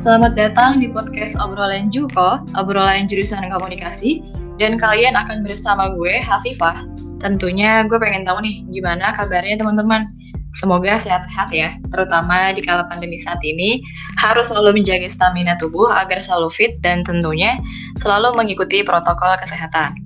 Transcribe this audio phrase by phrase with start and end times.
[0.00, 4.24] Selamat datang di podcast obrolan Juko, obrolan jurusan komunikasi,
[4.56, 6.88] dan kalian akan bersama gue, Hafifah.
[7.20, 10.08] Tentunya gue pengen tahu nih, gimana kabarnya teman-teman?
[10.56, 13.84] Semoga sehat-sehat ya, terutama di kala pandemi saat ini,
[14.16, 17.60] harus selalu menjaga stamina tubuh agar selalu fit dan tentunya
[18.00, 20.00] selalu mengikuti protokol kesehatan.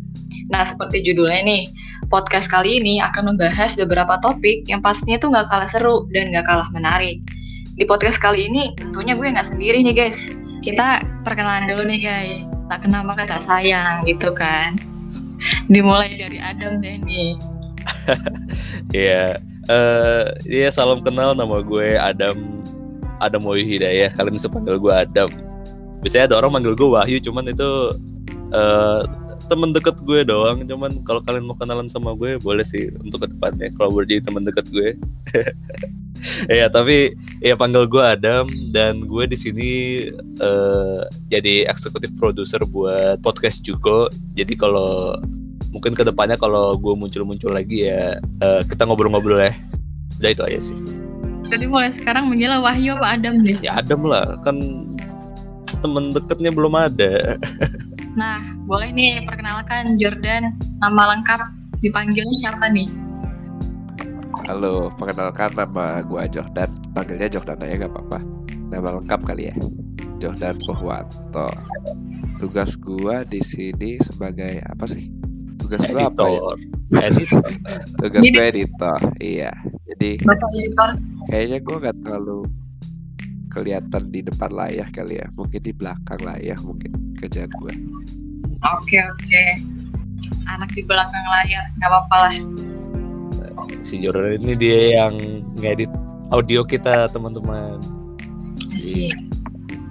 [0.51, 1.71] Nah, seperti judulnya nih,
[2.11, 6.51] podcast kali ini akan membahas beberapa topik yang pastinya tuh nggak kalah seru dan nggak
[6.51, 7.23] kalah menarik.
[7.75, 10.31] Di podcast kali ini, tentunya gue nggak sendiri nih guys.
[10.63, 14.79] Kita perkenalan dulu nih guys, tak kenal maka tak sayang gitu kan.
[15.67, 17.35] Dimulai dari Adam deh nih.
[18.95, 22.63] Iya, eh iya salam kenal nama gue Adam
[23.19, 24.15] Adam Wahyu Hidayah.
[24.15, 25.27] Kalian bisa panggil gue Adam.
[25.99, 27.71] Biasanya ada orang manggil gue Wahyu, cuman itu
[28.55, 29.03] eh
[29.51, 30.63] temen deket gue doang.
[30.63, 33.67] Cuman kalau kalian mau kenalan sama gue, boleh sih untuk ke depannya.
[33.75, 34.95] Kalau boleh jadi temen deket gue.
[36.49, 37.13] Iya, tapi
[37.45, 39.71] ya panggil gue Adam dan gue di sini
[40.41, 44.09] eh jadi eksekutif produser buat podcast juga.
[44.35, 45.19] Jadi kalau
[45.75, 49.53] mungkin ke depannya kalau gue muncul-muncul lagi ya eh, kita ngobrol-ngobrol ya.
[50.23, 50.79] Udah itu aja sih.
[51.45, 53.57] Jadi mulai sekarang manggilnya Wahyu apa Adam deh?
[53.61, 54.57] Ya Adam lah, kan
[55.85, 57.37] temen deketnya belum ada.
[58.17, 61.41] Nah, boleh nih perkenalkan Jordan, nama lengkap
[61.85, 62.89] dipanggilnya siapa nih?
[64.43, 66.67] Halo, perkenalkan nama gua Jordan.
[66.91, 68.19] Panggilnya Jordan aja gak apa-apa.
[68.67, 69.55] Nama lengkap kali ya.
[70.19, 71.47] Jordan Purwanto.
[72.43, 75.07] Tugas gua di sini sebagai apa sih?
[75.63, 76.41] Tugas gua apa ya?
[77.15, 77.47] Editor.
[78.03, 78.99] Tugas gua editor.
[79.23, 79.55] Iya.
[79.95, 80.91] Jadi editor.
[81.31, 82.39] kayaknya gua nggak terlalu
[83.55, 85.31] kelihatan di depan layar kali ya.
[85.39, 86.91] Mungkin di belakang layar mungkin
[87.23, 87.71] kerjaan gua.
[88.83, 89.45] Oke oke.
[90.51, 92.37] Anak di belakang layar, nggak apa-apa lah.
[93.85, 95.21] Si Jordan ini dia yang
[95.61, 95.93] ngedit
[96.33, 97.77] audio kita teman-teman.
[98.73, 99.13] Asik.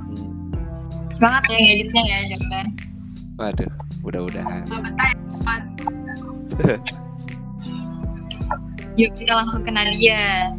[0.10, 0.50] Hmm.
[1.14, 2.68] Semangat ya ngeditnya ya Jordan.
[3.38, 3.70] Waduh,
[4.02, 4.66] mudah-mudahan.
[8.98, 10.50] Yuk kita langsung ke Nadia.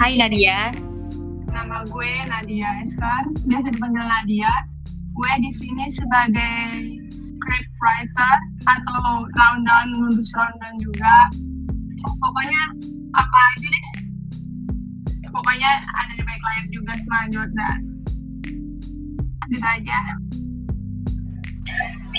[0.00, 0.72] Hai Nadia.
[1.52, 4.52] Nama gue Nadia Eskar, biasa dipanggil Nadia.
[5.12, 6.72] Gue di sini sebagai
[7.20, 11.28] script writer atau rundown ngurus rundown juga.
[11.98, 12.62] Ya, pokoknya
[13.18, 13.84] apa aja deh.
[15.18, 17.78] Ya, pokoknya ada di baik layar juga sama Jordan.
[19.50, 19.98] Gitu aja.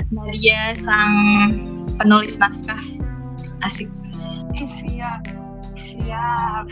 [0.10, 1.14] Nadia sang
[1.96, 2.82] penulis naskah.
[3.64, 3.88] Asik.
[4.58, 5.22] Eh, siap.
[5.80, 6.66] Siap.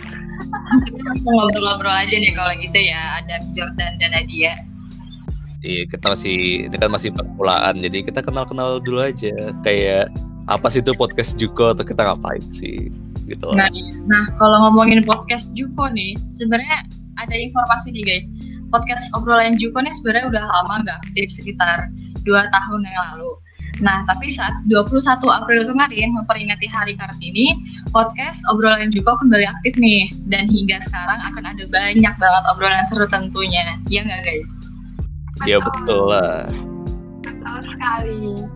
[0.83, 3.23] Kita langsung ngobrol-ngobrol aja nih kalau gitu ya.
[3.23, 4.53] Ada Jordan dan Nadia.
[5.63, 9.33] Iya, kita masih ini kan masih permulaan, jadi kita kenal-kenal dulu aja.
[9.65, 10.13] Kayak
[10.47, 12.87] apa sih itu podcast Juko atau kita ngapain sih
[13.27, 13.51] gitu.
[13.51, 13.67] Nah,
[14.07, 16.87] nah kalau ngomongin podcast Juko nih, sebenarnya
[17.19, 18.31] ada informasi nih guys.
[18.71, 21.91] Podcast obrolan Juko nih sebenarnya udah lama nggak aktif sekitar
[22.23, 23.31] dua tahun yang lalu.
[23.77, 27.53] Nah, tapi saat 21 April kemarin memperingati Hari Kartini,
[27.93, 30.09] podcast obrolan Juko kembali aktif nih.
[30.25, 33.77] Dan hingga sekarang akan ada banyak banget obrolan seru tentunya.
[33.85, 34.65] Ya nggak guys?
[35.45, 36.49] Ya betul lah.
[37.21, 38.49] Betul sekali.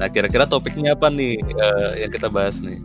[0.00, 2.80] Nah kira-kira topiknya apa nih eh, yang kita bahas nih?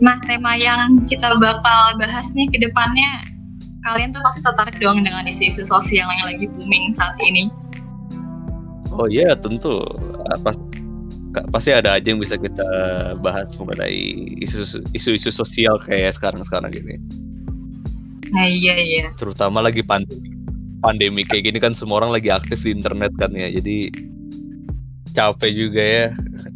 [0.00, 3.20] Nah, tema yang kita bakal bahas nih ke depannya,
[3.84, 7.52] kalian tuh pasti tertarik dong dengan isu-isu sosial yang lagi booming saat ini.
[8.96, 9.84] Oh iya tentu.
[10.32, 10.56] Ah, Pas,
[11.52, 12.64] pasti ada aja yang bisa kita
[13.20, 16.96] bahas mengenai isu- isu-isu sosial kayak sekarang-sekarang gini.
[18.32, 19.04] Nah, iya iya.
[19.14, 20.32] Terutama lagi pandemi.
[20.80, 23.52] Pandemi kayak gini kan semua orang lagi aktif di internet kan ya.
[23.52, 23.92] Jadi
[25.12, 26.06] capek juga ya.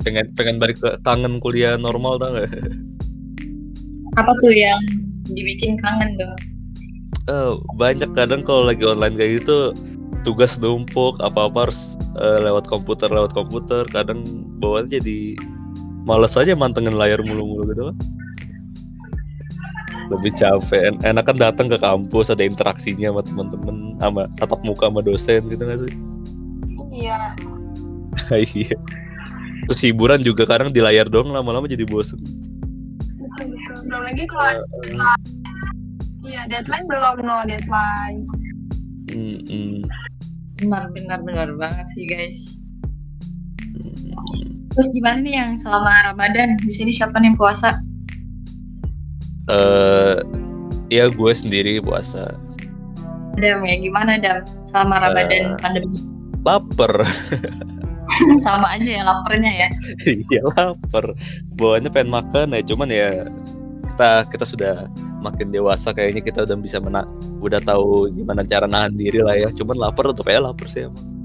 [0.02, 2.50] Pengen pengen balik ke kangen kuliah normal tau gak?
[4.18, 4.80] Apa tuh yang
[5.30, 6.34] dibikin kangen tuh?
[7.30, 9.70] Eh, banyak kadang kalau lagi online kayak gitu
[10.20, 14.20] tugas numpuk apa-apa harus eh, lewat komputer lewat komputer kadang
[14.60, 15.18] bawaannya jadi
[16.04, 17.96] males aja mantengin layar mulu-mulu gitu kan
[20.10, 24.90] lebih capek En- enak kan datang ke kampus ada interaksinya sama temen-temen sama tatap muka
[24.90, 25.92] sama dosen gitu gak sih
[26.90, 27.18] Iya.
[28.58, 28.74] iya
[29.70, 32.18] terus hiburan juga kadang di layar doang lama-lama jadi bosen
[33.38, 33.78] Betul, betul.
[33.86, 35.24] Belum lagi kalau deadline.
[36.26, 38.18] Iya, deadline belum no deadline.
[39.14, 39.86] Mm-mm.
[40.58, 42.58] Benar, benar, benar banget sih guys.
[43.70, 44.66] Mm.
[44.74, 47.78] Terus gimana nih yang selama Ramadan di sini siapa nih yang puasa?
[49.50, 50.16] eh
[50.90, 52.38] ya gue sendiri puasa
[53.38, 55.98] Dam ya gimana Dam selama Ramadan pandemi?
[56.46, 56.92] lapar
[58.46, 59.68] Sama aja ya laparnya ya.
[60.06, 61.14] iya lapar
[61.56, 63.08] bawaannya pengen makan ya cuman ya
[63.90, 64.74] kita kita sudah
[65.20, 67.04] makin dewasa kayaknya kita udah bisa mena
[67.44, 71.20] udah tahu gimana cara nahan diri lah ya cuman lapar tetap aja lapar sih emang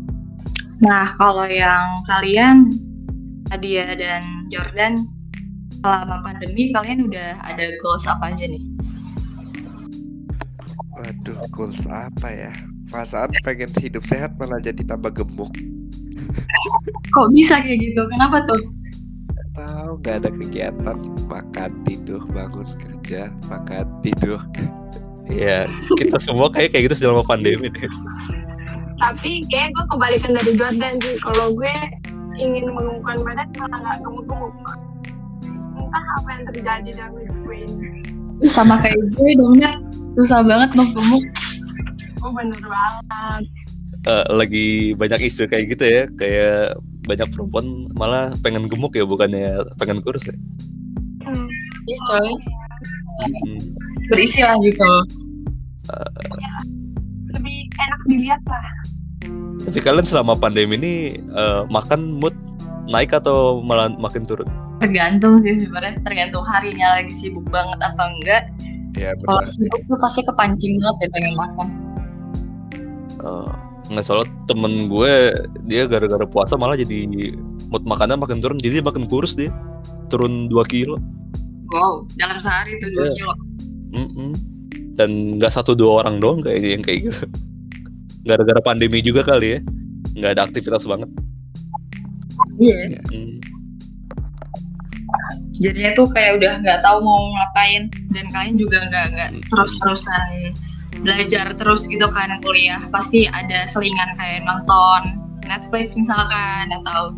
[0.83, 2.67] Nah, kalau yang kalian,
[3.47, 5.07] Nadia dan Jordan,
[5.79, 8.63] selama pandemi kalian udah ada goals apa aja nih?
[10.99, 12.51] Waduh, goals apa ya?
[12.91, 15.51] Perasaan pengen hidup sehat malah jadi tambah gemuk.
[17.13, 18.01] Kok bisa kayak gitu?
[18.11, 18.61] Kenapa tuh?
[19.55, 20.97] Tahu nggak ada kegiatan,
[21.31, 24.39] makan tidur, bangun kerja, makan tidur.
[25.31, 25.65] Iya,
[25.95, 27.89] kita semua kayak kayak gitu selama pandemi deh.
[28.99, 31.15] Tapi kayak gue kebalikan dari Jordan sih.
[31.23, 31.73] Kalau gue
[32.35, 34.53] ingin mengumumkan badan malah nggak gemuk-gemuk.
[35.75, 37.87] Entah apa yang terjadi dalam hidup gue ini.
[38.43, 39.55] Sama kayak gue dong.
[40.19, 41.23] Susah banget mau gemuk.
[42.23, 43.43] Oh bener banget.
[44.05, 46.77] Eh, lagi banyak isu kayak gitu ya, kayak
[47.09, 50.35] banyak perempuan malah pengen gemuk ya, bukannya pengen kurus ya.
[51.25, 51.49] Hmm.
[51.89, 52.29] Iya coy,
[53.25, 53.59] Hmm.
[54.13, 54.85] berisi lah gitu.
[57.33, 58.65] Lebih enak dilihat lah.
[59.65, 62.37] Tapi kalian selama pandemi ini eh, makan mood
[62.85, 64.45] naik atau malah makin turun?
[64.85, 68.43] Tergantung sih sebenarnya, tergantung harinya lagi sibuk banget apa enggak.
[68.93, 71.67] Ya Kalau sibuk tuh pasti kepancing banget ya pengen makan.
[73.25, 73.53] Eh,
[73.85, 75.29] nggak salah temen gue
[75.63, 77.33] dia gara-gara puasa malah jadi
[77.69, 79.53] mood makannya makin turun jadi makin kurus dia
[80.07, 80.97] turun 2 kilo
[81.65, 83.09] Wow, dalam sehari tuh 2 Iya.
[83.11, 83.33] kilo.
[83.95, 84.31] Mm-mm.
[84.95, 87.27] dan nggak satu dua orang doang kayaknya yang kayak gitu
[88.23, 89.59] gara-gara pandemi juga kali ya
[90.13, 91.09] nggak ada aktivitas banget
[92.57, 92.99] Iya.
[93.09, 93.35] Hmm.
[95.55, 100.51] Jadinya tuh kayak udah nggak tahu mau ngapain dan kalian juga nggak nggak terus-terusan
[101.05, 102.81] belajar terus gitu kan kuliah.
[102.89, 107.13] Pasti ada selingan kayak nonton Netflix misalkan atau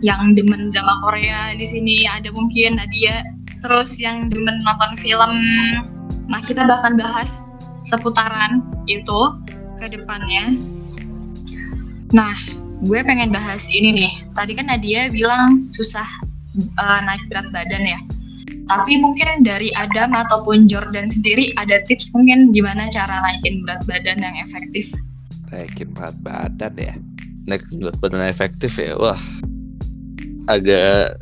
[0.00, 3.26] yang demen drama Korea di sini ada mungkin Nadia.
[3.60, 5.34] Terus yang demen nonton film.
[6.30, 7.52] Nah, kita bahkan bahas
[7.82, 9.20] seputaran itu
[9.76, 10.56] ke depannya.
[12.16, 12.32] Nah,
[12.86, 14.12] gue pengen bahas ini nih.
[14.32, 16.08] Tadi kan Nadia bilang susah
[16.80, 18.00] uh, naik berat badan ya.
[18.70, 24.22] Tapi mungkin dari Adam ataupun Jordan sendiri ada tips mungkin gimana cara naikin berat badan
[24.22, 24.94] yang efektif.
[25.50, 26.94] Naikin berat badan ya.
[27.50, 28.94] naik berat badan efektif ya?
[28.94, 29.18] Wah
[30.46, 31.18] agak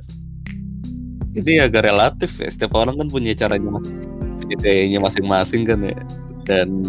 [1.41, 2.53] ini agak relatif ya.
[2.53, 3.97] Setiap orang kan punya caranya masing
[4.37, 5.97] punya gayanya masing-masing kan ya.
[6.45, 6.85] Dan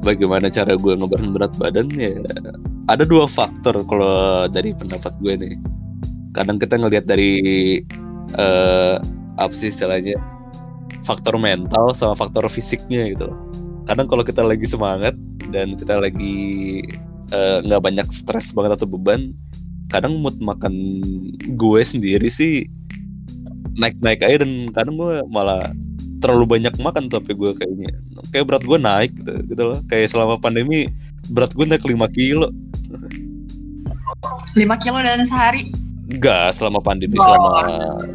[0.00, 2.16] bagaimana cara gue ngebarin berat badan ya?
[2.88, 5.54] Ada dua faktor kalau dari pendapat gue nih.
[6.32, 7.36] Kadang kita ngelihat dari
[8.40, 8.96] eh
[9.38, 10.16] apa sih istilahnya?
[11.02, 13.38] Faktor mental sama faktor fisiknya gitu loh.
[13.88, 15.16] Kadang kalau kita lagi semangat
[15.50, 16.80] dan kita lagi
[17.32, 19.34] eh, nggak banyak stres banget atau beban
[19.92, 21.04] kadang mood makan
[21.52, 22.64] gue sendiri sih
[23.76, 25.60] naik-naik aja dan kadang gue malah
[26.22, 27.92] terlalu banyak makan tapi gue kayaknya.
[28.30, 29.78] Kayak berat gue naik gitu, gitu loh.
[29.90, 30.88] Kayak selama pandemi
[31.28, 32.48] berat gue naik 5 kilo.
[34.54, 35.74] 5 kilo dalam sehari.
[36.10, 37.24] Enggak selama pandemi Oh.
[37.24, 37.50] selama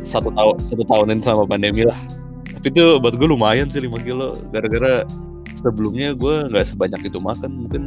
[0.04, 1.98] satu tahun satu tahunan selama pandemi lah.
[2.58, 4.34] Tapi itu buat gue lumayan sih 5 kilo.
[4.52, 5.06] Gara-gara
[5.56, 7.84] sebelumnya gue nggak sebanyak itu makan mungkin.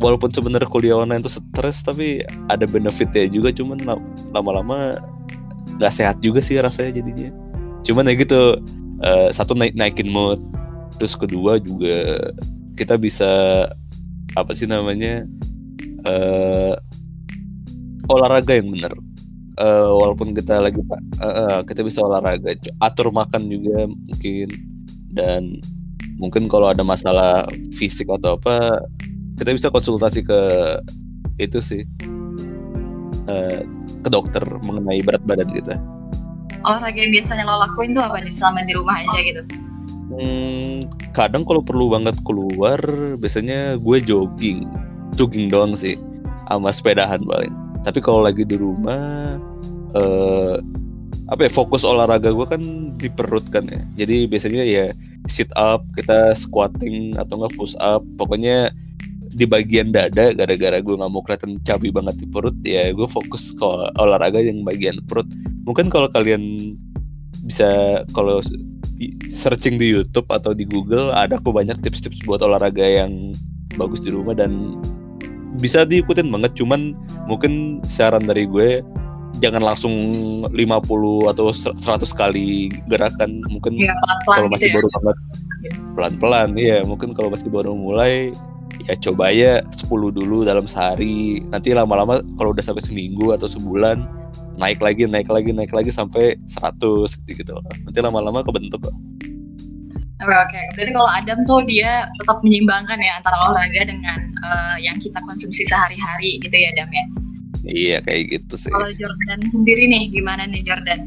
[0.00, 4.00] Walaupun sebenarnya kuliah online itu stres tapi ada benefitnya juga cuman la-
[4.32, 4.96] lama-lama
[5.76, 7.28] nggak sehat juga sih rasanya jadinya.
[7.84, 8.60] Cuman ya gitu
[9.00, 10.40] eh, satu naik naikin mood.
[11.00, 12.32] Terus kedua juga
[12.76, 13.28] kita bisa
[14.36, 15.24] apa sih namanya
[16.06, 16.72] eh
[18.10, 18.92] olahraga yang benar
[19.60, 21.00] Eh, walaupun kita lagi pak
[21.68, 24.48] kita bisa olahraga atur makan juga mungkin.
[25.12, 25.60] Dan
[26.16, 27.44] mungkin kalau ada masalah
[27.76, 28.80] fisik atau apa
[29.36, 30.40] kita bisa konsultasi ke
[31.36, 31.84] itu sih.
[33.28, 33.60] Eh,
[34.00, 35.76] ke dokter mengenai berat badan kita.
[36.64, 39.42] Olahraga yang biasanya lo lakuin tuh apa nih selama di rumah aja gitu?
[40.10, 42.80] Hmm, kadang kalau perlu banget keluar,
[43.20, 44.64] biasanya gue jogging,
[45.14, 46.00] jogging doang sih,
[46.48, 47.69] sama sepedahan paling.
[47.80, 49.36] Tapi kalau lagi di rumah,
[49.96, 50.56] eh
[51.30, 52.62] apa ya fokus olahraga gue kan
[52.98, 53.82] di perut kan ya.
[54.04, 54.90] Jadi biasanya ya
[55.30, 58.74] sit up, kita squatting atau enggak push up, pokoknya
[59.30, 63.54] di bagian dada gara-gara gue nggak mau kelihatan cabi banget di perut ya gue fokus
[63.54, 63.68] ke
[64.02, 65.26] olahraga yang bagian perut
[65.62, 66.74] mungkin kalau kalian
[67.46, 68.42] bisa kalau
[69.30, 73.32] searching di YouTube atau di Google ada kok banyak tips-tips buat olahraga yang
[73.78, 74.82] bagus di rumah dan
[75.58, 76.94] bisa diikutin banget cuman
[77.26, 78.84] mungkin saran dari gue
[79.38, 79.94] jangan langsung
[80.52, 81.78] 50 atau 100
[82.12, 83.94] kali gerakan mungkin Ya
[84.28, 84.74] kalau gitu masih ya.
[84.78, 85.16] baru banget.
[85.96, 88.34] Pelan-pelan iya mungkin kalau masih baru mulai
[88.86, 91.40] ya coba ya 10 dulu dalam sehari.
[91.48, 94.04] Nanti lama-lama kalau udah sampai seminggu atau sebulan
[94.60, 96.76] naik lagi naik lagi naik lagi sampai 100
[97.24, 97.54] gitu, gitu
[97.86, 98.84] nanti lama-lama kebentuk
[100.20, 100.60] Oke oke.
[100.76, 105.64] Berarti kalau Adam tuh dia tetap menyeimbangkan ya antara olahraga dengan eh, yang kita konsumsi
[105.64, 107.04] sehari-hari gitu ya Adam ya.
[107.64, 108.72] Iya kayak gitu sih.
[108.72, 111.00] Kalau Jordan sendiri nih gimana nih Jordan?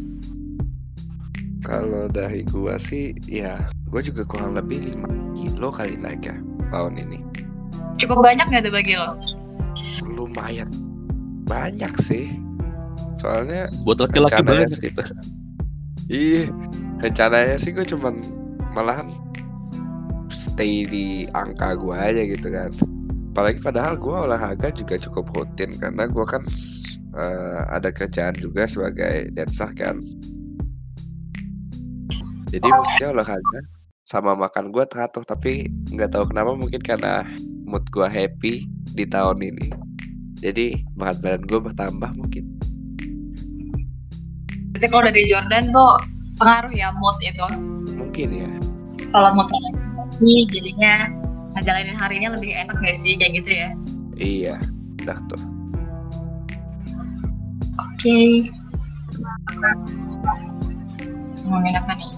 [1.62, 6.38] Kalau dari gua sih ya gua juga kurang lebih 5 kilo kali naik ya
[6.74, 7.22] tahun ini.
[8.02, 9.18] Cukup banyak nggak tuh bagi lo?
[10.10, 10.74] Lumayan
[11.46, 12.34] banyak sih.
[13.22, 15.02] Soalnya Buat laki-laki Rencananya banyak gitu.
[16.12, 16.44] Iya,
[17.00, 18.43] rencananya sih gue cuman
[18.74, 19.08] malahan
[20.34, 22.74] stay di angka gue aja gitu kan.
[23.34, 26.42] Apalagi padahal gue olahraga juga cukup rutin karena gue kan
[27.18, 30.02] eh, ada kerjaan juga sebagai dancer kan.
[32.54, 33.60] Jadi mestinya olahraga
[34.06, 37.26] sama makan gue teratur tapi nggak tahu kenapa mungkin karena
[37.66, 39.74] mood gue happy di tahun ini.
[40.44, 42.46] Jadi berat badan gue bertambah mungkin.
[44.74, 45.94] Berarti kalau dari Jordan tuh
[46.38, 47.48] pengaruh ya mood itu.
[48.04, 48.52] Mungkin ya.
[49.16, 51.08] Kalau mood lagi jadinya
[51.56, 53.70] ngejalanin harinya lebih enak gak sih kayak gitu ya?
[54.20, 54.56] Iya,
[55.02, 55.42] udah tuh.
[57.80, 58.52] Oke.
[61.48, 62.12] Ngomongin apa nih?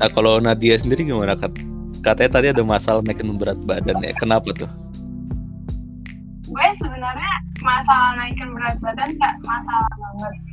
[0.00, 1.54] Nah kalau Nadia sendiri gimana Kat?
[2.00, 4.16] Katanya tadi ada masalah naikin berat badan ya.
[4.16, 4.70] Kenapa tuh?
[6.50, 10.49] gue sebenarnya masalah naikin berat badan nggak masalah banget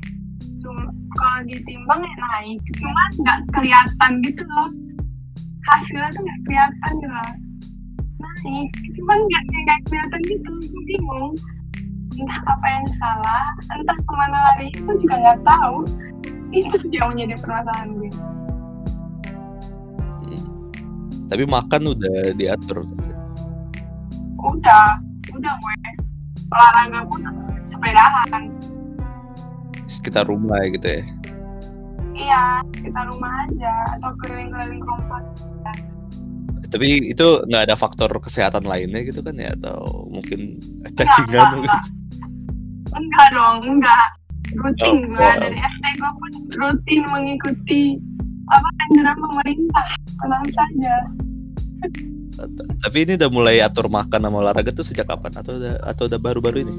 [0.67, 0.83] cuma
[1.15, 2.59] kalau ditimbang ya naik.
[2.75, 4.69] Cuma nggak kelihatan gitu loh.
[5.71, 7.33] Hasilnya tuh nggak kelihatan gitu loh.
[8.19, 8.69] Naik.
[8.99, 10.51] Cuma nggak nggak kelihatan gitu.
[10.67, 11.31] Gue bingung.
[12.17, 13.45] Entah apa yang salah
[13.77, 15.77] entah ke mana lari itu juga nggak tahu.
[16.51, 18.11] Itu yang menjadi permasalahan gue.
[21.27, 22.83] Tapi makan udah diatur.
[24.37, 24.87] udah.
[25.35, 25.75] Udah gue.
[26.47, 27.21] Olahraga pun
[27.67, 28.47] sepedahan
[29.87, 31.01] Sekitar rumah ya gitu ya.
[32.17, 32.43] iya
[32.75, 35.23] kita rumah aja atau keliling-keliling komplek
[36.67, 39.55] Tapi itu nggak ada faktor kesehatan lainnya gitu kan ya?
[39.55, 41.71] Atau mungkin enggak, cacingan mungkin?
[41.71, 41.83] enggak.
[42.91, 44.05] enggak dong enggak
[44.55, 45.39] rutin Oh, gue wow.
[45.39, 47.81] dari SD gue pun rutin mengikuti
[48.47, 50.95] apa anjuran pemerintah tenang saja
[52.79, 55.33] Tapi ini udah mulai atur makan sama olahraga tuh sejak kapan?
[55.35, 56.73] Atau udah atau udah baru-baru ini?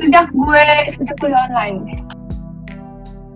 [0.00, 2.00] Sejak gue sejak kuliah online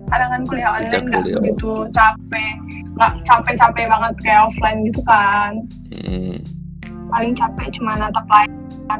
[0.05, 2.53] kadang kan kuliah Sejak online nggak kuliah begitu capek
[2.95, 5.51] nggak capek-capek banget kayak offline gitu kan
[5.87, 6.37] Hmm.
[7.07, 8.99] paling capek cuma natap layar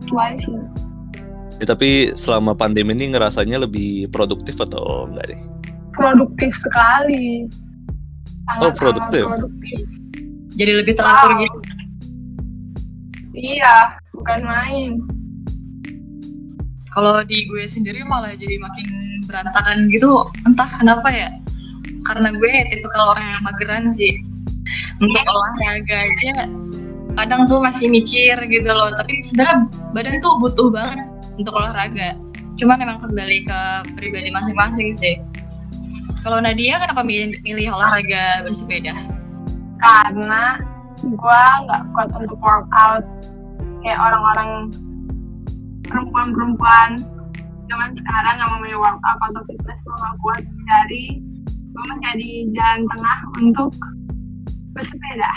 [0.00, 0.56] itu aja sih
[1.56, 5.40] Ya, tapi selama pandemi ini ngerasanya lebih produktif atau enggak nih?
[5.90, 7.48] produktif sekali
[8.46, 9.24] Oh, Sangat-sangat produktif.
[9.26, 9.78] produktif
[10.52, 11.40] Jadi lebih teratur Wow.
[11.40, 11.58] gitu.
[13.32, 13.76] iya
[14.12, 14.90] bukan main
[16.96, 18.86] Kalau di gue sendiri malah jadi makin
[19.28, 20.32] berantakan gitu.
[20.48, 21.28] Entah kenapa ya.
[22.08, 24.16] Karena gue tipe kalau orang yang mageran sih.
[24.98, 26.48] Untuk olahraga aja
[27.16, 28.96] kadang tuh masih mikir gitu loh.
[28.96, 31.04] Tapi sebenarnya badan tuh butuh banget
[31.36, 32.16] untuk olahraga.
[32.56, 33.60] Cuman emang kembali ke
[33.92, 35.20] pribadi masing-masing sih.
[36.24, 38.96] Kalau Nadia kenapa milih, milih olahraga bersepeda?
[39.80, 40.60] karena
[41.04, 43.04] gue nggak kuat untuk workout
[43.84, 44.72] kayak orang-orang
[45.86, 46.90] perempuan-perempuan
[47.66, 50.42] zaman sekarang nggak memilih workout atau fitness nggak kuat
[51.76, 53.70] gue menjadi jalan tengah untuk
[54.72, 55.32] bersepeda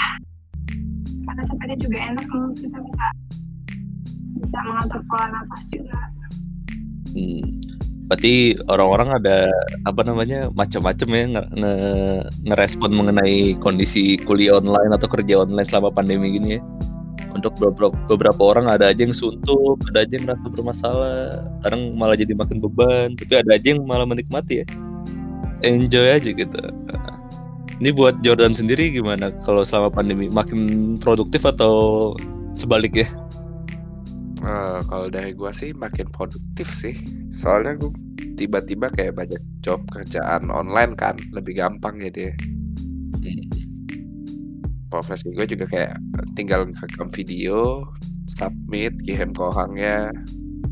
[1.28, 3.08] karena sepeda juga enak loh kita bisa
[4.40, 5.96] bisa mengatur pola nafas juga
[7.10, 7.42] Hmm.
[8.10, 9.38] Berarti orang-orang ada
[9.86, 16.34] apa namanya macam-macam ya nge- ngerespon mengenai kondisi kuliah online atau kerja online selama pandemi
[16.34, 16.62] gini ya.
[17.40, 21.20] Untuk beberapa, beberapa orang ada aja yang suntuk, ada aja yang merasa bermasalah,
[21.64, 24.66] kadang malah jadi makin beban, tapi ada aja yang malah menikmati ya.
[25.64, 26.60] Enjoy aja gitu.
[26.92, 27.16] Nah,
[27.80, 32.12] Ini buat Jordan sendiri gimana kalau selama pandemi makin produktif atau
[32.52, 33.08] sebaliknya?
[34.44, 37.00] Eh, kalau dari gua sih makin produktif sih.
[37.32, 37.96] Soalnya gua
[38.36, 42.36] tiba-tiba kayak banyak job kerjaan online kan, lebih gampang jadi.
[44.90, 46.02] Profesi gue juga kayak
[46.34, 47.86] tinggal rekam video,
[48.26, 50.10] submit, kirim ke orangnya.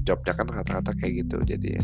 [0.04, 1.78] Jobnya kan rata-rata kayak gitu jadi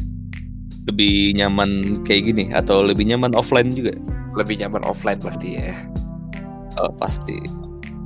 [0.88, 3.96] Lebih nyaman kayak gini atau lebih nyaman offline juga?
[4.34, 5.74] lebih nyaman offline pasti ya.
[6.82, 7.38] Oh, pasti.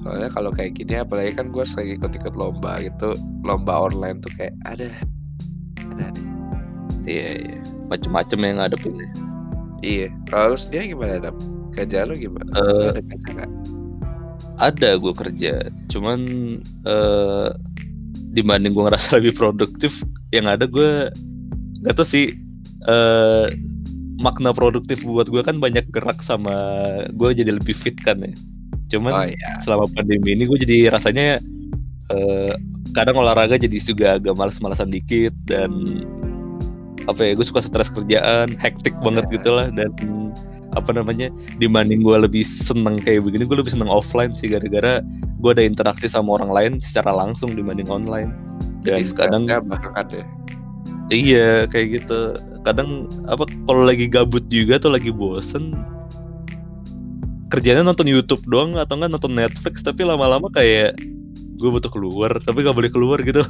[0.03, 3.15] Soalnya kalau kayak gini apalagi kan gue sering ikut-ikut lomba gitu,
[3.47, 4.91] lomba online tuh kayak ada
[5.95, 6.07] ada.
[7.07, 7.59] Iya, iya.
[7.87, 9.09] Macem-macem yang ngadepin ya.
[9.79, 10.07] Iya.
[10.27, 11.35] Kalau lu sendiri gimana dap?
[11.71, 12.51] Kerja lu gimana?
[12.51, 13.51] Lu ada kerja nggak?
[14.57, 16.19] Ada gue kerja, cuman
[16.83, 17.49] eh
[18.33, 20.01] dibanding gue ngerasa lebih produktif,
[20.33, 21.09] yang ada gue
[21.85, 22.33] gak tau sih
[22.87, 23.47] eh
[24.17, 26.49] makna produktif buat gue kan banyak gerak sama
[27.13, 28.33] gue jadi lebih fit kan ya
[28.89, 29.61] cuman Oh iya.
[29.61, 31.37] selama pandemi ini gue jadi rasanya
[32.09, 32.53] eh,
[32.97, 35.69] kadang olahraga jadi juga agak males-malesan dikit dan
[37.05, 39.33] apa ya gue suka stres kerjaan hektik banget Iya.
[39.37, 39.91] gitu lah dan
[40.77, 45.01] apa namanya dibanding gue lebih seneng kayak begini gue lebih seneng offline sih gara-gara
[45.37, 48.31] gue ada interaksi sama orang lain secara langsung dibanding online
[48.85, 50.25] dan Jadi kadang banget ya.
[51.07, 52.35] Iya kayak gitu.
[52.63, 55.75] Kadang apa kalau lagi gabut juga tuh lagi bosen
[57.47, 60.99] kerjanya nonton YouTube doang atau enggak nonton Netflix tapi lama-lama kayak
[61.57, 63.41] gue butuh keluar tapi gak boleh keluar gitu.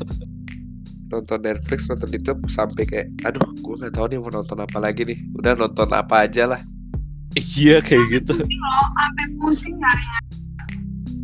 [1.07, 5.07] Nonton Netflix, nonton YouTube sampai kayak, aduh, gue nggak tahu nih mau nonton apa lagi
[5.07, 5.15] nih.
[5.39, 6.60] Udah nonton apa aja lah.
[7.36, 8.34] Iya kayak gitu.
[8.38, 10.19] Pusing loh, sampai pusing nyarinya.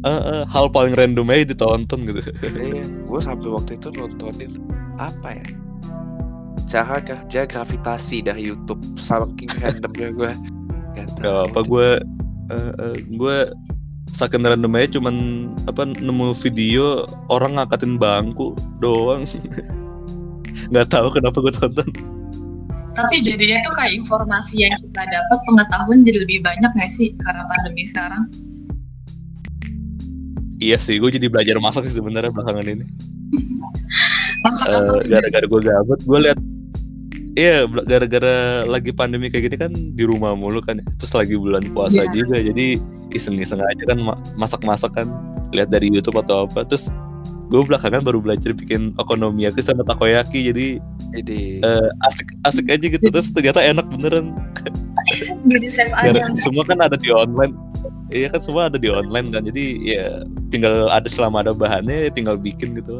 [0.03, 2.19] Eh, eh, hal paling random aja ditonton gitu.
[2.43, 4.59] Iya, gue sampai waktu itu nontonin
[4.99, 5.47] apa ya?
[6.67, 10.31] Cara kerja gravitasi dari YouTube, saking randomnya gue.
[10.99, 11.89] Gak Gak apa gue
[12.51, 13.37] eh, eh, gue
[14.11, 15.15] saking random aja cuman
[15.71, 19.23] apa nemu video orang ngangkatin bangku doang.
[20.71, 21.87] nggak tahu kenapa gue tonton.
[22.93, 27.41] Tapi jadinya tuh kayak informasi yang kita dapat pengetahuan jadi lebih banyak nggak sih karena
[27.49, 28.23] pandemi sekarang?
[30.61, 32.85] Iya sih, gue jadi belajar masak sih sebenarnya belakangan ini.
[34.45, 34.93] Masak Eh, apa?
[35.07, 36.39] gara-gara gue gabut gue liat
[37.33, 40.85] Iya, gara-gara lagi pandemi kayak gini kan di rumah mulu kan, ya.
[41.01, 42.13] terus lagi bulan puasa Iya.
[42.13, 42.77] juga, jadi
[43.09, 45.09] iseng-iseng aja kan ma- masak-masak kan,
[45.49, 46.93] lihat dari YouTube atau apa, terus
[47.49, 50.77] gue belakangan baru belajar bikin okonomiyaki sama takoyaki, jadi
[51.13, 54.33] Jadi eh, asik asik aja gitu, terus ternyata enak beneran.
[55.51, 56.25] Jadi save aja.
[56.41, 57.53] Semua kan ada di online,
[58.09, 60.05] iya kan semua ada di online kan, jadi ya
[60.47, 62.97] tinggal ada selama ada bahannya, ya tinggal bikin gitu.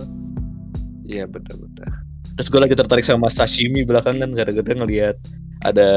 [1.04, 2.04] iya benar-benar.
[2.36, 5.16] Terus gue lagi tertarik sama sashimi belakangan gara-gara ngelihat
[5.64, 5.88] ada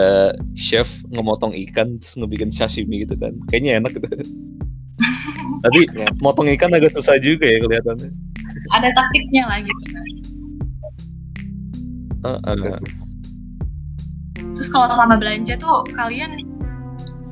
[0.55, 3.35] chef ngemotong ikan terus ngebikin sashimi gitu kan.
[3.50, 4.07] Kayaknya enak gitu.
[5.64, 6.07] Tapi Ya.
[6.22, 8.11] motong ikan agak susah juga ya kelihatannya.
[8.76, 9.90] Ada taktiknya lah gitu.
[14.56, 16.40] Terus kalau selama belanja tuh kalian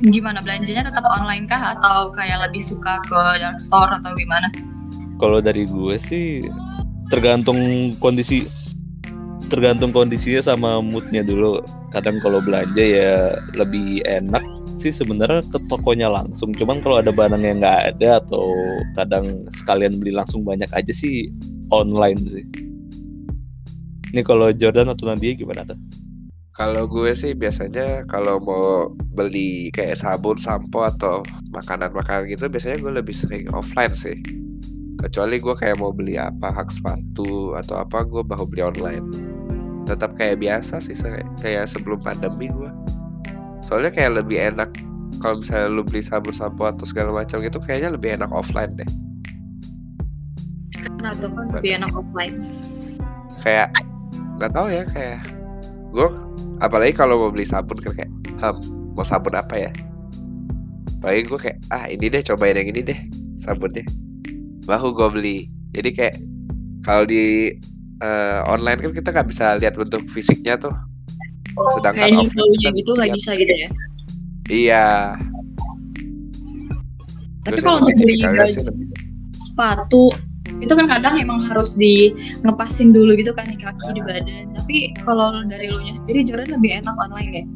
[0.04, 4.52] gimana belanjanya tetap online kah atau kayak lebih suka ke dark store atau gimana?
[5.16, 6.44] Kalau dari gue sih
[7.09, 7.57] tergantung
[8.02, 8.44] kondisi
[9.48, 11.62] tergantung kondisinya sama moodnya dulu.
[11.94, 14.42] Kadang kalau belanja ya lebih enak
[14.83, 16.50] sih sebenarnya ke tokonya langsung.
[16.52, 18.44] Cuman kalau ada barang yang nggak ada atau
[18.98, 21.30] kadang sekalian beli langsung banyak aja sih
[21.70, 22.44] online sih.
[24.14, 25.74] Ini kalau Jordan atau Nadia gimana tuh?
[26.55, 32.92] Kalau gue sih biasanya kalau mau beli kayak sabun, sampo atau makanan-makanan gitu biasanya gue
[32.94, 34.14] lebih sering offline sih.
[35.03, 39.03] Kecuali gue kayak mau beli apa, hak sepatu atau apa gue baru beli online.
[39.83, 40.94] Tetap kayak biasa sih
[41.42, 42.70] kayak sebelum pandemi gue.
[43.66, 44.70] Soalnya kayak lebih enak
[45.18, 48.90] kalau misalnya lu beli sabun, sampo atau segala macam gitu kayaknya lebih enak offline deh.
[50.79, 52.38] Karena tuh kan lebih enak offline.
[53.42, 53.74] Kayak
[54.37, 55.18] nggak tahu ya kayak
[55.94, 56.09] gue
[56.59, 58.59] apalagi kalau mau beli sabun kan kayak "Ham,
[58.99, 59.70] mau sabun apa ya?
[60.99, 62.99] Apalagi gue kayak ah ini deh cobain yang ini deh
[63.38, 63.85] sabunnya.
[64.66, 65.38] Baru gue beli.
[65.77, 66.16] Jadi kayak
[66.83, 67.55] kalau di
[68.03, 70.75] eh, online kan kita nggak bisa lihat bentuk fisiknya tuh.
[71.79, 73.68] Sedangkan Kayak offline gitu nggak bisa gitu ya.
[74.51, 74.87] iya.
[77.44, 78.18] Tapi kalau untuk beli
[79.35, 80.11] sepatu
[80.64, 84.57] itu kan kadang emang harus di ngepasin dulu gitu kan di kaki di badan.
[84.57, 87.46] Tapi kalau dari lu nya sendiri Jordan lebih enak online ya.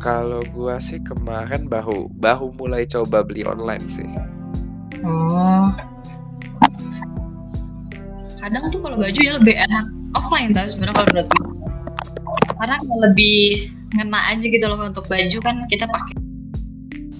[0.00, 4.08] kalau gua sih kemarin baru baru mulai coba beli online sih
[5.04, 5.68] Oh.
[8.40, 9.84] Kadang tuh kalau baju ya lebih enak
[10.16, 11.48] offline tau sebenarnya kalau menurut gue.
[12.60, 12.76] Karena
[13.08, 13.40] lebih
[13.96, 16.16] ngena aja gitu loh untuk baju kan kita pakai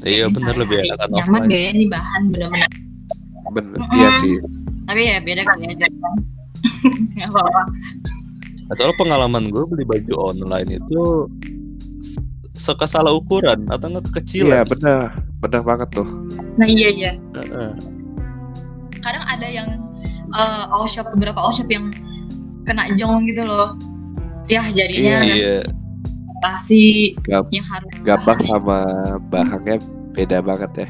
[0.05, 1.53] Iya bener lebih enak kan nyaman offline.
[1.53, 2.71] gak ya ini bahan bener-bener
[3.51, 3.95] bener Mm-mm.
[3.95, 4.35] iya sih
[4.85, 6.15] tapi ya beda kali aja kan
[7.15, 7.63] nggak apa-apa
[8.71, 11.27] Soalnya pengalaman gue beli baju online itu
[11.99, 12.23] s-
[12.55, 14.47] suka salah ukuran atau nggak kekecilan.
[14.47, 16.07] iya bener bener banget tuh
[16.55, 17.71] nah iya iya Heeh.
[18.97, 19.69] kadang ada yang
[20.31, 21.91] eh, all shop beberapa all shop yang
[22.63, 23.75] kena jong gitu loh
[24.47, 25.59] ya jadinya Iya, Iya.
[27.51, 27.91] yang harus
[28.39, 28.47] bahannya.
[28.47, 28.79] sama
[29.29, 29.77] bahannya
[30.13, 30.89] beda banget ya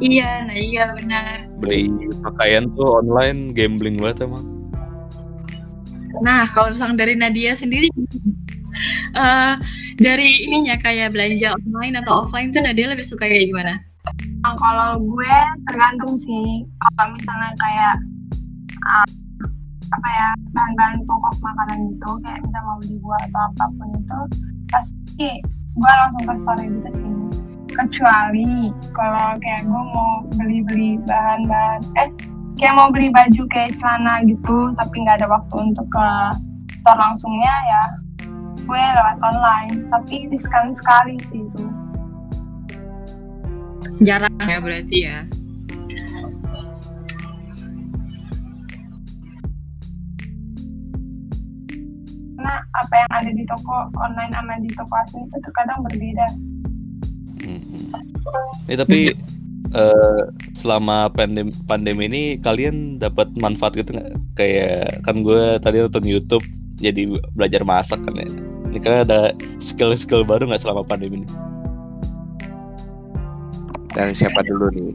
[0.00, 1.48] iya nah iya benar.
[1.60, 4.44] Beli pakaian tuh online gambling banget emang.
[6.24, 7.92] nah kalau misalnya dari Nadia sendiri
[9.12, 9.54] eh
[10.00, 13.80] dari ininya kayak belanja online atau offline tuh Nadia lebih suka kayak gimana?
[14.44, 16.64] Nah, kalau gue tergantung sih.
[16.64, 17.94] Kalau misalnya kayak
[18.86, 19.08] uh,
[19.86, 24.20] apa ya bahan-bahan pokok makanan gitu kayak misal mau beli buah atau apa pun itu
[24.66, 25.28] pasti
[25.78, 27.10] gue langsung ke story gitu sih
[27.76, 32.08] kecuali kalau kayak gue mau beli-beli bahan-bahan eh
[32.56, 36.08] kayak mau beli baju kayak celana gitu tapi nggak ada waktu untuk ke
[36.80, 37.84] store langsungnya ya
[38.66, 39.86] gue lewat online.
[39.94, 41.64] Tapi sekali sekali sih itu.
[44.02, 45.18] Jarang ya berarti ya.
[52.46, 56.26] karena apa yang ada di toko online sama di toko asli itu terkadang berbeda
[58.66, 59.14] Eh, tapi
[59.74, 60.22] eh,
[60.56, 64.14] selama pandemi pandemi ini kalian dapat manfaat gitu nggak?
[64.36, 66.44] Kayak kan gue tadi nonton YouTube
[66.80, 68.28] jadi belajar masak kan ya.
[68.72, 71.28] Ini kan ada skill-skill baru nggak selama pandemi ini?
[73.96, 74.92] Dari siapa dulu nih?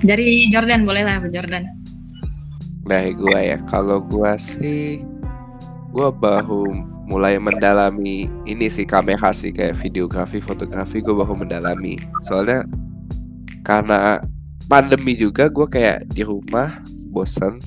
[0.00, 1.68] Dari Jordan boleh lah Jordan.
[2.88, 3.58] Dari gua ya.
[3.68, 5.04] Kalau gua sih
[5.92, 12.00] gua baru mulai mendalami ini sih kamera sih kayak videografi, fotografi gua baru mendalami.
[12.24, 12.64] Soalnya
[13.64, 14.24] karena
[14.68, 16.80] pandemi juga gua kayak di rumah
[17.12, 17.60] bosen.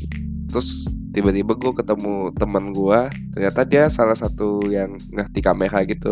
[0.50, 6.10] Terus tiba-tiba gue ketemu teman gua ternyata dia salah satu yang ngerti kamera gitu.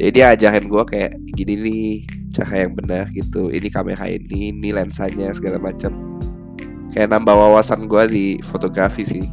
[0.00, 1.86] Jadi dia ajarin gua kayak gini nih
[2.34, 3.50] cara yang benar gitu.
[3.54, 5.94] Ini kamera ini ini lensanya segala macam
[6.90, 9.24] kayak nambah wawasan gua di fotografi sih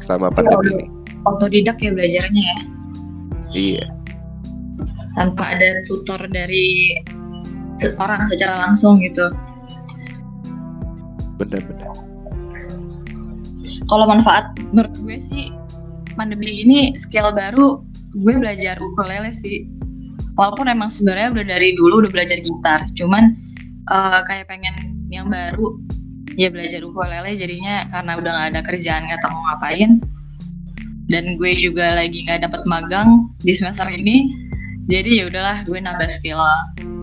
[0.00, 2.58] selama pandemi ini Otodidak ya belajarnya ya.
[3.52, 3.86] iya
[5.12, 6.98] Tanpa ada tutor dari
[7.98, 9.30] orang secara langsung gitu.
[11.40, 11.90] benar-benar
[13.90, 15.50] Kalau manfaat menurut gue sih
[16.14, 17.82] pandemi ini skill baru
[18.12, 19.66] gue belajar ukulele sih.
[20.38, 23.36] Walaupun emang sebenarnya udah dari dulu udah belajar gitar, cuman
[23.90, 25.76] eh, kayak pengen yang baru
[26.40, 30.00] ya belajar ukulele jadinya karena udah nggak ada kerjaan nggak tahu mau ngapain
[31.12, 34.32] dan gue juga lagi nggak dapet magang di semester ini.
[34.88, 36.40] Jadi ya udahlah gue nambah skill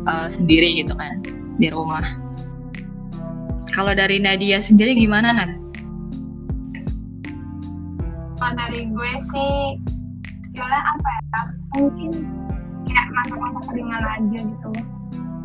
[0.10, 1.22] eh, sendiri gitu kan
[1.62, 2.04] di rumah.
[3.70, 5.70] Kalau dari Nadia sendiri gimana Nat?
[8.40, 9.54] kalau dari gue sih
[10.48, 11.42] skillnya apa ya
[11.76, 12.12] mungkin
[12.88, 14.70] kayak masak-masak ringan aja gitu.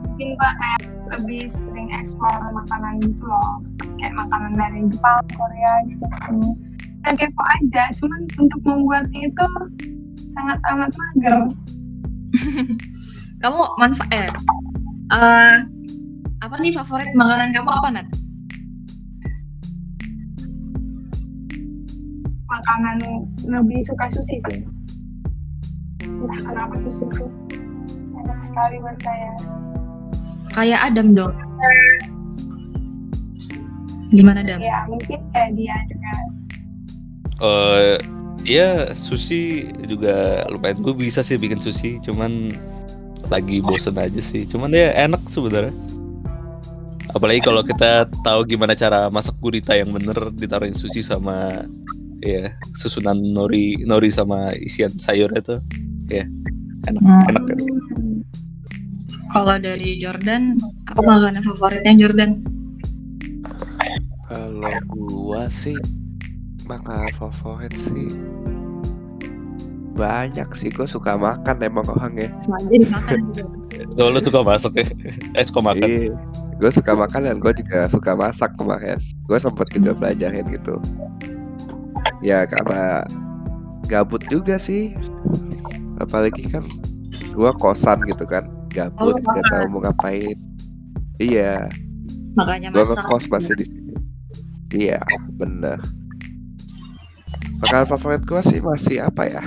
[0.07, 3.61] Mungkin gue kayak lebih sering eksplor makanan gitu loh.
[3.99, 6.07] Kayak makanan dari Jepang Korea gitu
[7.05, 9.47] dan kepo aja cuman untuk membuatnya itu
[10.35, 11.39] sangat amat mager
[13.45, 14.29] kamu manfaat eh,
[15.13, 15.55] eh,
[16.41, 18.09] apa nih favorit makanan kamu apa Nat?
[22.49, 22.97] makanan
[23.45, 24.61] lebih suka sushi sih
[26.05, 27.27] entah kenapa sushi itu
[28.17, 29.33] enak sekali buat saya
[30.55, 31.35] Kayak Adam dong.
[34.15, 34.63] Gimana Adam?
[34.63, 36.13] ya mungkin kayak dia juga
[37.43, 37.97] Eh
[38.45, 42.53] ya sushi juga lumayan gue bisa sih bikin sushi cuman
[43.33, 45.73] lagi bosen aja sih cuman ya enak sebenarnya
[47.17, 51.65] apalagi kalau kita tahu gimana cara masak gurita yang bener ditaruhin sushi sama
[52.21, 55.57] ya susunan nori nori sama isian sayur itu
[56.13, 56.29] ya
[56.85, 57.29] enak Hmm.
[57.33, 57.59] enak kan
[59.35, 60.55] Kalau dari Jordan,
[60.87, 62.39] apa makanan favoritnya Jordan?
[64.31, 65.75] kalau gua sih
[66.67, 68.13] makanan favorit sih
[69.95, 72.35] banyak sih gua suka makan emang orangnya
[72.67, 73.55] Jadi makan juga.
[73.99, 74.87] Oh, suka masak ya
[75.39, 76.15] eh suka makan Iya.
[76.63, 78.99] Gue suka makan dan gue juga suka masak kemarin.
[79.27, 80.79] Gue sempet juga belajarin gitu.
[82.23, 83.03] Ya karena
[83.91, 84.95] gabut juga sih.
[85.99, 86.63] Apalagi kan
[87.35, 88.47] gue kosan gitu kan.
[88.71, 90.39] Gabut Oh, gak tahu mau ngapain.
[91.19, 91.71] Iya,
[92.35, 93.95] Makanya gue ngekos masih di sini.
[94.75, 94.99] Iya,
[95.39, 95.79] bener.
[97.63, 99.43] Makanan favorit gue sih masih apa ya?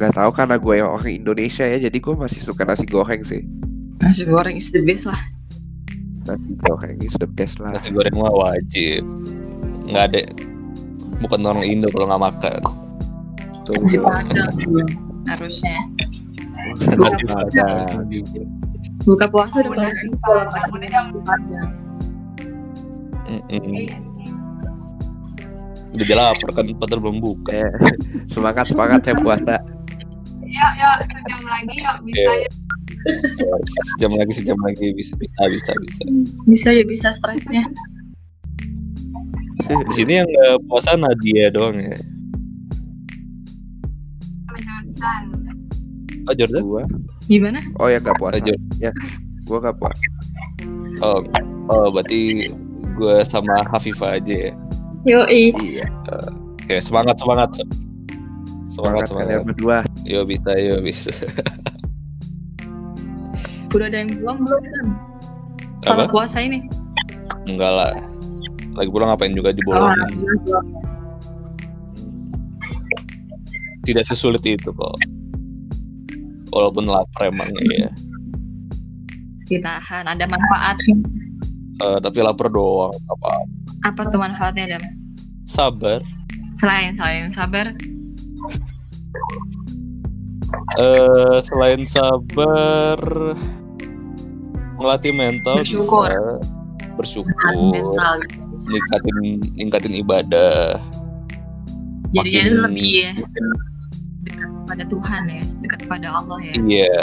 [0.00, 3.44] Gak tahu karena gue yang orang Indonesia ya, jadi gue masih suka nasi goreng sih.
[4.00, 5.20] Nasi goreng is the best lah.
[6.24, 7.76] Nasi goreng is the best lah.
[7.76, 9.04] nasi goreng mah wajib
[9.90, 10.22] nggak ada
[11.18, 12.62] bukan orang Indo kalau nggak makan
[13.66, 14.54] Tuh, Nasi padang
[15.28, 15.76] harusnya.
[16.80, 18.08] Nasi Padang.
[19.04, 20.52] Buka puasa udah Udah, simpel udah,
[21.24, 21.68] makan
[25.92, 26.16] udah.
[26.16, 27.70] lapar kan padahal belum buka Eh,
[28.24, 29.56] semangat semangat ya puasa.
[30.40, 32.48] yuk yuk sejam lagi yuk bisa Iya.
[33.38, 36.02] yuk sejam lagi sejam lagi bisa bisa bisa bisa
[36.44, 37.64] Bisa ya bisa stresnya.
[39.70, 41.94] di sini yang nggak puasa Nadia doang ya
[44.50, 45.22] Jordan
[46.26, 46.84] oh Jordan Gua,
[47.24, 47.60] Gimana?
[47.78, 48.42] oh ya Oh, puasa.
[48.42, 48.92] Jordan.
[49.46, 50.06] Gua nggak puasa.
[51.00, 51.18] oh
[51.68, 52.50] oh berarti
[52.92, 54.52] gue sama Hafifah aja ya
[55.02, 55.52] Yoi.
[55.54, 55.86] Iya.
[56.60, 57.50] Oke, semangat semangat.
[58.68, 59.48] Semangat Semangat kalian semangat.
[59.48, 59.78] berdua.
[60.04, 61.10] Yo bisa, yo bisa.
[63.70, 64.86] Udah ada yang belum belum kan?
[65.82, 66.66] Kalau puasa ini.
[67.46, 67.90] Enggak lah.
[68.74, 69.96] Lagi pulang ngapain juga Oh, dibolongin.
[69.96, 70.64] alhamdulillah belum.
[73.82, 74.96] Tidak sesulit itu kok.
[76.52, 77.88] Walaupun lapar emang ya.
[79.46, 80.94] Ditahan, ada manfaatnya.
[81.80, 83.30] Eh, tapi lapar doang apa
[83.80, 84.84] Apa tuh manfaatnya, Dam?
[85.44, 85.98] sabar.
[86.56, 87.72] Selain selain sabar,
[90.76, 92.98] eh selain sabar
[94.76, 96.06] ngelatih mental Bersyukur.
[96.06, 96.34] bisa.
[96.94, 97.52] Bersyukur.
[97.72, 98.14] Mental
[98.70, 99.16] ningkatin
[99.56, 100.78] ningkatin ibadah.
[102.10, 103.10] Makin- itu lebih ya
[104.20, 106.54] dekat pada Tuhan ya, dekat pada Allah ya.
[106.60, 107.02] iya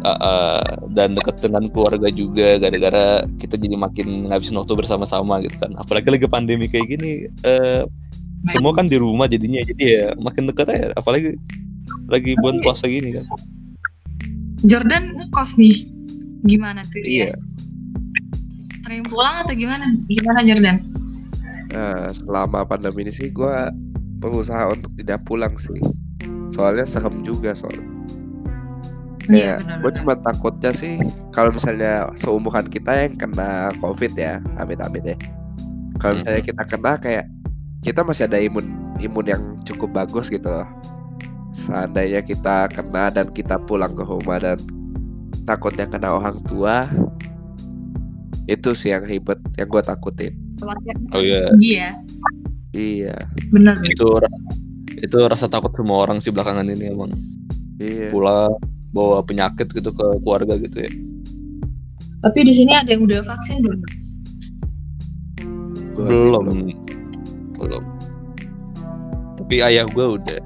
[0.00, 0.64] Ah.
[0.96, 6.08] dan dekat dengan keluarga juga gara-gara kita jadi makin ngabisin waktu bersama-sama gitu kan apalagi
[6.08, 7.84] lagi pandemi kayak gini eh
[8.48, 11.36] semua kan di rumah jadinya jadi ya makin dekat aja apalagi
[12.08, 13.28] lagi bulan puasa gini kan
[14.64, 15.88] Jordan ngekos nih.
[16.44, 17.32] Gimana tuh dia?
[17.32, 17.34] Iya.
[18.84, 19.84] Sering pulang atau gimana?
[20.08, 20.76] Gimana Jordan?
[21.70, 23.54] Nah, selama pandemi ini sih gue
[24.20, 25.80] berusaha untuk tidak pulang sih.
[26.52, 27.99] Soalnya serem juga soalnya.
[29.28, 29.98] Iya, benar, gue benar.
[30.00, 30.94] cuma takutnya sih
[31.30, 35.16] kalau misalnya seumuran kita yang kena covid ya, amit-amit ya.
[36.00, 36.24] Kalau Hmm.
[36.24, 37.26] misalnya kita kena kayak
[37.84, 40.68] kita masih ada imun imun yang cukup bagus gitu loh.
[41.52, 44.56] Seandainya kita kena dan kita pulang ke rumah dan
[45.44, 46.88] takutnya kena orang tua,
[48.48, 50.32] itu sih yang ribet, yang gue takutin.
[51.12, 51.90] Oh iya tinggi ya.
[52.70, 53.16] Iya,
[53.50, 53.74] Bener.
[53.82, 54.06] itu
[55.00, 57.10] itu rasa takut semua orang sih belakangan ini emang
[57.82, 58.06] iya.
[58.12, 58.52] pulang
[58.90, 60.92] bawa penyakit gitu ke keluarga gitu ya?
[62.20, 64.06] Tapi di sini ada yang udah vaksin belum, Mas?
[65.96, 66.46] Belum.
[67.56, 67.84] belum.
[69.40, 70.40] Tapi ayah gue udah.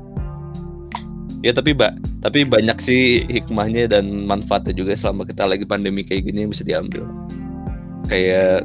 [1.45, 6.25] Ya tapi mbak tapi banyak sih hikmahnya dan manfaatnya juga selama kita lagi pandemi kayak
[6.25, 7.05] gini yang bisa diambil.
[8.09, 8.65] Kayak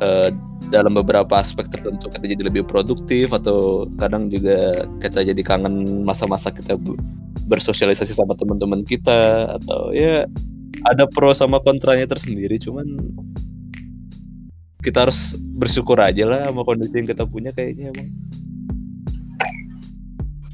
[0.00, 0.32] eh,
[0.72, 6.50] dalam beberapa aspek tertentu kita jadi lebih produktif atau kadang juga kita jadi kangen masa-masa
[6.50, 6.98] kita bu-
[7.46, 10.26] bersosialisasi sama teman-teman kita atau ya
[10.84, 12.84] ada pro sama kontranya tersendiri cuman
[14.82, 18.10] kita harus bersyukur aja lah sama kondisi yang kita punya kayaknya emang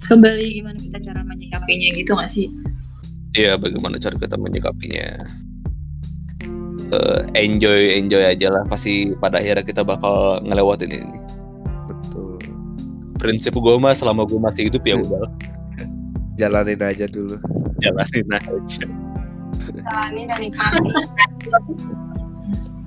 [0.03, 2.51] Kembali gimana kita cara menyikapinya gitu gak sih?
[3.33, 5.25] Iya, bagaimana cara kita menyikapinya?
[6.93, 8.69] Eh, enjoy, enjoy aja lah.
[8.69, 11.19] Pasti pada akhirnya kita bakal ngelewatin ini.
[11.89, 12.37] betul.
[13.17, 15.33] Prinsip gue mah selama gue masih hidup ya udah lah,
[16.41, 17.37] Jalanin aja dulu.
[17.83, 18.85] jalanin aja.
[19.69, 20.91] Jalani dan nikmati.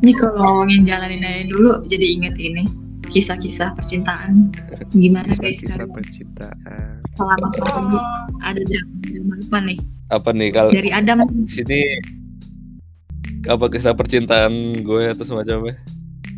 [0.01, 2.65] Ini kalau ngomongin jalanin aja dulu, jadi inget ini
[3.09, 4.49] kisah-kisah percintaan.
[4.97, 7.05] Gimana guys Kisah percintaan.
[7.15, 7.99] Selama pandemi
[8.41, 9.79] ada drama apa nih?
[10.13, 11.81] Apa nih kalau Dari Adam di sini
[13.45, 15.77] apa kisah percintaan gue atau semacamnya?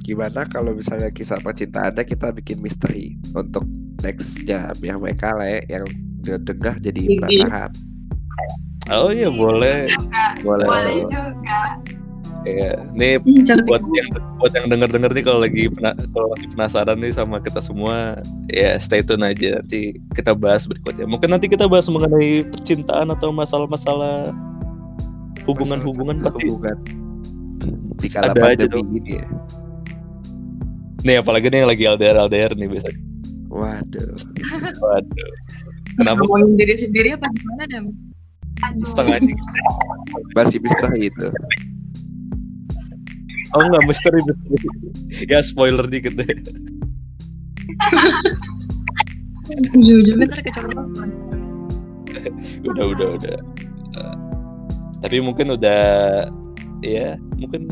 [0.03, 3.63] Gimana kalau misalnya kisah percintaannya kita bikin misteri untuk
[4.03, 5.87] nextnya biar mereka lah ya, yang
[6.37, 7.15] dengar jadi Iya.
[7.23, 7.71] penasaran.
[8.87, 10.25] Oh iya boleh, Juga.
[10.41, 10.67] boleh.
[10.67, 11.59] Boleh juga.
[12.43, 12.79] Iya.
[12.95, 14.07] Nih Hmm, buat yang
[14.39, 15.67] buat yang denger denger nih kalau lagi
[16.15, 21.03] kalau lagi penasaran nih sama kita semua ya stay tune aja nanti kita bahas berikutnya
[21.03, 24.31] mungkin nanti kita bahas mengenai percintaan atau masalah-masalah
[25.43, 26.77] hubungan-hubungan Masalah pasti hubungan.
[27.99, 29.27] Di kala ada aja tuh gini ya.
[31.03, 32.99] nih apalagi nih yang lagi LDR LDR nih biasanya
[33.51, 34.15] Waduh.
[34.79, 35.31] waduh
[35.97, 37.85] kenapa ngomongin diri sendiri apa gimana Dam?
[38.81, 39.33] Setengah aja
[40.33, 41.27] Masih misteri itu.
[43.49, 44.57] oh enggak misteri misteri
[45.25, 46.27] ya spoiler dikit deh
[49.73, 51.09] Ujung-ujungnya ntar kecolongan.
[52.65, 53.37] udah udah udah
[53.97, 54.15] Eh,
[55.01, 55.81] tapi mungkin udah
[56.85, 57.65] ya mungkin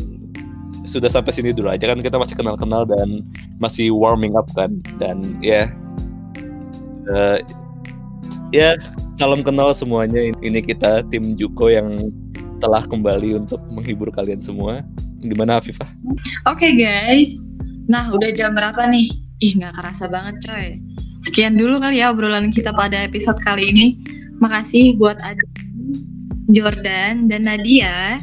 [0.82, 3.22] sudah sampai sini dulu aja kan kita masih kenal-kenal dan
[3.58, 5.70] masih warming up kan dan ya
[7.06, 7.38] eh,
[8.53, 8.77] ya
[9.17, 12.12] salam kenal semuanya ini kita tim Juko yang
[12.60, 14.81] telah kembali untuk menghibur kalian semua
[15.25, 15.89] gimana Afifah?
[16.45, 17.49] Oke guys,
[17.89, 19.10] nah udah jam berapa nih?
[19.41, 20.79] Ih nggak kerasa banget coy.
[21.25, 23.88] Sekian dulu kali ya obrolan kita pada episode kali ini.
[24.43, 25.51] Makasih buat Adam,
[26.53, 28.21] Jordan, dan Nadia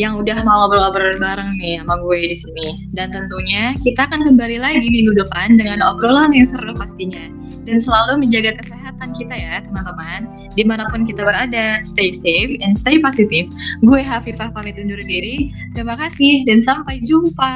[0.00, 2.68] yang udah mau ngobrol-ngobrol bareng nih sama gue di sini.
[2.96, 7.28] Dan tentunya kita akan kembali lagi minggu depan dengan obrolan yang seru pastinya.
[7.68, 10.30] Dan selalu menjaga kesehatan kita ya teman-teman.
[10.54, 13.50] Di mana pun kita berada, stay safe and stay positive.
[13.82, 15.50] Gue Hafifah pamit undur diri.
[15.74, 17.54] Terima kasih dan sampai jumpa.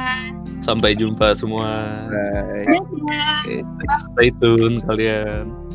[0.59, 1.95] Sampai jumpa semua.
[2.11, 2.67] Bye.
[2.67, 3.39] Dadah.
[3.47, 3.63] Oke,
[4.11, 5.66] Stay tune kalian.